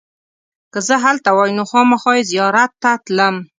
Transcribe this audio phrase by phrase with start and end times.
[0.73, 3.35] که زه هلته وای نو خامخا یې زیارت ته تلم.